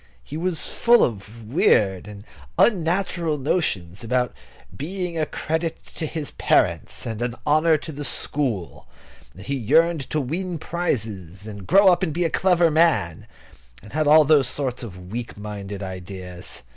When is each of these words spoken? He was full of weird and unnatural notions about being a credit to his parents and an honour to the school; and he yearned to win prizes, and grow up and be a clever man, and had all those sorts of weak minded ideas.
He 0.23 0.35
was 0.35 0.65
full 0.73 1.03
of 1.03 1.43
weird 1.45 2.07
and 2.07 2.23
unnatural 2.57 3.37
notions 3.37 4.03
about 4.03 4.33
being 4.75 5.15
a 5.15 5.27
credit 5.27 5.85
to 5.97 6.07
his 6.07 6.31
parents 6.31 7.05
and 7.05 7.21
an 7.21 7.35
honour 7.45 7.77
to 7.77 7.91
the 7.91 8.03
school; 8.03 8.87
and 9.35 9.43
he 9.43 9.53
yearned 9.53 10.09
to 10.09 10.19
win 10.19 10.57
prizes, 10.57 11.45
and 11.45 11.67
grow 11.67 11.89
up 11.93 12.01
and 12.01 12.13
be 12.13 12.25
a 12.25 12.31
clever 12.31 12.71
man, 12.71 13.27
and 13.83 13.93
had 13.93 14.07
all 14.07 14.25
those 14.25 14.47
sorts 14.47 14.81
of 14.81 15.11
weak 15.11 15.37
minded 15.37 15.83
ideas. 15.83 16.63